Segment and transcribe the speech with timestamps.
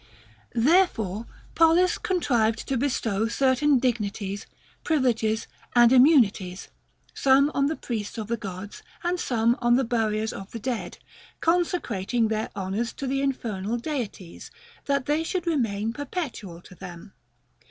[0.55, 4.47] Therefore Pollis contrived to bestow cer tain dignities,
[4.83, 6.69] privileges, and immunities,
[7.13, 10.97] some on the priests of the Gods, and some on the buriers of the dead,
[11.39, 14.49] consecrating their honors to the infernal Deities,
[14.85, 17.13] that they should remain perpetual to them.